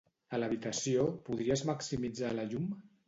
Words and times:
A 0.35 0.37
l'habitació, 0.43 1.05
podries 1.27 1.65
maximitzar 1.71 2.33
la 2.39 2.47
llum? 2.55 2.67